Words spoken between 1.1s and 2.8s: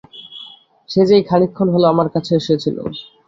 এই খানিকক্ষণ হল আমার কাছেও এসেছিল।